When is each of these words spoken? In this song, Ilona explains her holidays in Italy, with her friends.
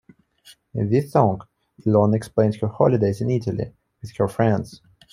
In 0.73 0.89
this 0.89 1.11
song, 1.11 1.41
Ilona 1.85 2.15
explains 2.15 2.57
her 2.57 2.67
holidays 2.67 3.21
in 3.21 3.29
Italy, 3.29 3.71
with 4.01 4.15
her 4.17 4.27
friends. 4.27 4.81